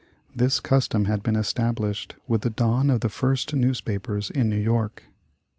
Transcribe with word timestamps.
This 0.35 0.59
custom 0.59 1.05
had 1.05 1.21
been 1.21 1.35
estab 1.35 1.75
lished 1.75 2.13
with 2.27 2.41
the 2.41 2.49
dawn 2.49 2.89
of 2.89 3.01
the 3.01 3.07
first 3.09 3.53
newspapers 3.53 4.31
in 4.31 4.49
New 4.49 4.57
York. 4.57 5.03